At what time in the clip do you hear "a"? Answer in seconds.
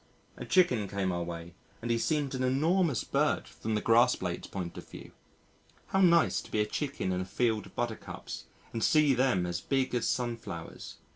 0.35-0.45, 6.59-6.65, 7.21-7.25